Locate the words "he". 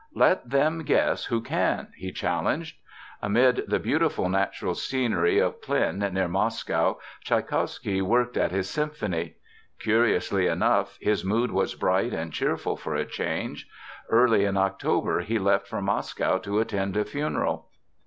1.95-2.11, 15.19-15.37